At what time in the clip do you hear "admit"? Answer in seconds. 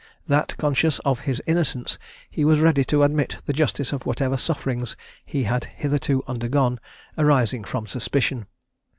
3.03-3.37